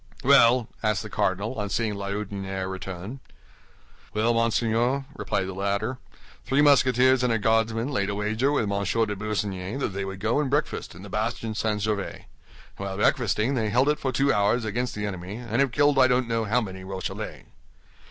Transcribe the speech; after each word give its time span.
"Well?" 0.23 0.67
asked 0.81 1.03
the 1.03 1.11
cardinal, 1.11 1.53
on 1.59 1.69
seeing 1.69 1.93
La 1.93 2.07
Houdinière 2.09 2.67
return. 2.71 3.19
"Well, 4.15 4.33
monseigneur," 4.33 5.05
replied 5.15 5.45
the 5.45 5.53
latter, 5.53 5.99
"three 6.43 6.59
Musketeers 6.63 7.21
and 7.21 7.31
a 7.31 7.37
Guardsman 7.37 7.87
laid 7.89 8.09
a 8.09 8.15
wager 8.15 8.51
with 8.51 8.67
Monsieur 8.67 9.05
de 9.05 9.15
Busigny 9.15 9.75
that 9.79 9.89
they 9.89 10.03
would 10.03 10.19
go 10.19 10.39
and 10.39 10.49
breakfast 10.49 10.95
in 10.95 11.03
the 11.03 11.09
bastion 11.09 11.53
St. 11.53 11.79
Gervais; 11.79 12.25
and 12.25 12.25
while 12.77 12.97
breakfasting 12.97 13.53
they 13.53 13.69
held 13.69 13.89
it 13.89 13.99
for 13.99 14.11
two 14.11 14.33
hours 14.33 14.65
against 14.65 14.95
the 14.95 15.05
enemy, 15.05 15.35
and 15.35 15.61
have 15.61 15.71
killed 15.71 15.99
I 15.99 16.07
don't 16.07 16.27
know 16.27 16.45
how 16.45 16.61
many 16.61 16.83
Rochellais." 16.83 17.45